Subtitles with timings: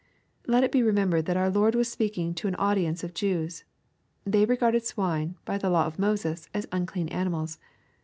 [0.47, 3.65] ]Let it be remembered, that our Lord wag speaking to an audience of Jews.
[4.25, 7.59] They regarded swine, by the law of Moses, as unclean animals.